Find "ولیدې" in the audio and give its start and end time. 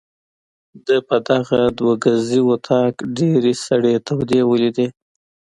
4.49-4.87